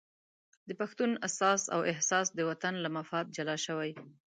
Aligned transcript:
د 0.67 0.69
پښتون 0.79 1.11
اساس 1.27 1.61
او 1.75 1.79
احساس 1.91 2.27
د 2.33 2.39
وطن 2.49 2.73
له 2.83 2.89
مفاد 2.97 3.25
جلا 3.35 3.55
شوی. 3.65 3.91